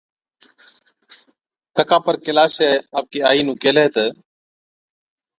[1.75, 4.05] تڪا پَر ڪيلاشَي آپڪِي آئِي نُون ڪيهلَي تہ،